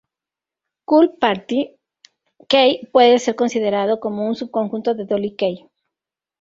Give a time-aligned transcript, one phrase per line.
[0.89, 1.59] Cult party
[2.51, 5.69] kei puede ser considerado como un subconjunto del dolly kei.